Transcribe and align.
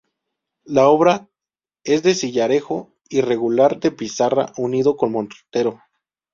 La 0.65 0.89
obra 0.89 1.29
es 1.83 2.01
de 2.01 2.15
sillarejo 2.15 2.91
irregular 3.09 3.79
de 3.79 3.91
pizarra 3.91 4.51
unido 4.57 4.97
con 4.97 5.11
mortero. 5.11 5.79